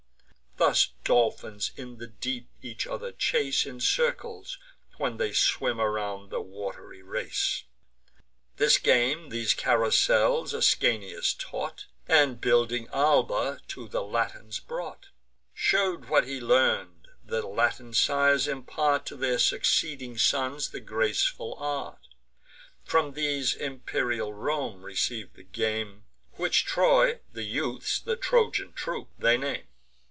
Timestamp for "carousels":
9.55-10.53